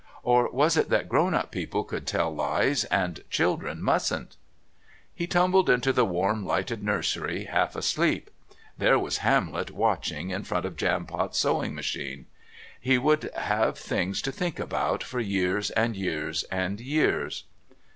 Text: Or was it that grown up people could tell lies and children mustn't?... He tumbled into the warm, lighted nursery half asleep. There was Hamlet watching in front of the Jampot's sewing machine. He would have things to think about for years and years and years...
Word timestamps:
Or 0.23 0.49
was 0.49 0.77
it 0.77 0.89
that 0.89 1.07
grown 1.07 1.35
up 1.35 1.51
people 1.51 1.83
could 1.83 2.07
tell 2.07 2.33
lies 2.33 2.85
and 2.85 3.23
children 3.29 3.83
mustn't?... 3.83 4.35
He 5.13 5.27
tumbled 5.27 5.69
into 5.69 5.93
the 5.93 6.05
warm, 6.05 6.43
lighted 6.43 6.81
nursery 6.83 7.43
half 7.43 7.75
asleep. 7.75 8.31
There 8.79 8.97
was 8.97 9.17
Hamlet 9.19 9.69
watching 9.69 10.31
in 10.31 10.43
front 10.43 10.65
of 10.65 10.73
the 10.75 10.79
Jampot's 10.83 11.37
sewing 11.37 11.75
machine. 11.75 12.25
He 12.79 12.97
would 12.97 13.29
have 13.35 13.77
things 13.77 14.23
to 14.23 14.31
think 14.31 14.57
about 14.57 15.03
for 15.03 15.19
years 15.19 15.69
and 15.69 15.95
years 15.95 16.45
and 16.45 16.79
years... 16.81 17.43